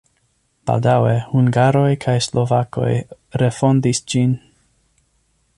Baldaŭe 0.69 1.11
hungaroj 1.33 1.91
kaj 2.07 2.17
slovakoj 2.29 2.89
refondis 3.45 4.05
ĝin. 4.15 4.37